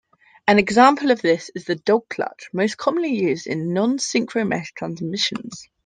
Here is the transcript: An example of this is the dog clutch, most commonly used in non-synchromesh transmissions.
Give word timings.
An 0.47 0.57
example 0.57 1.11
of 1.11 1.21
this 1.21 1.51
is 1.53 1.65
the 1.65 1.75
dog 1.75 2.09
clutch, 2.09 2.49
most 2.53 2.75
commonly 2.77 3.13
used 3.13 3.45
in 3.45 3.71
non-synchromesh 3.71 4.73
transmissions. 4.73 5.69